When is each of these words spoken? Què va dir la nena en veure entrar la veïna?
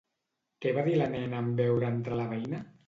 Què 0.65 0.71
va 0.79 0.85
dir 0.89 0.95
la 1.03 1.11
nena 1.13 1.45
en 1.47 1.55
veure 1.63 1.95
entrar 1.97 2.21
la 2.25 2.31
veïna? 2.37 2.69